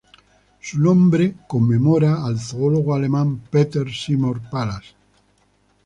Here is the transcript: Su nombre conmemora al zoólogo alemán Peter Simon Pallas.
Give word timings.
Su 0.59 0.79
nombre 0.79 1.35
conmemora 1.47 2.25
al 2.25 2.39
zoólogo 2.39 2.95
alemán 2.95 3.37
Peter 3.51 3.87
Simon 3.93 4.41
Pallas. 4.49 4.95